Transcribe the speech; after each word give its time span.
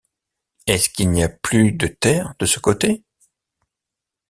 Est-ce 0.65 0.89
qu’il 0.89 1.11
n’y 1.11 1.21
a 1.23 1.29
plus 1.29 1.73
de 1.73 1.85
terre 1.85 2.33
de 2.39 2.47
ce 2.47 2.59
côté?... 2.59 3.03